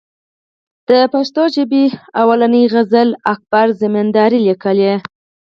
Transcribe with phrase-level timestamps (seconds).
[0.89, 4.93] د پښتو ژبي لومړنۍ غزل اکبر زمینداوري ليکلې